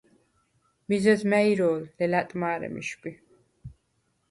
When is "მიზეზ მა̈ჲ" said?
0.89-1.45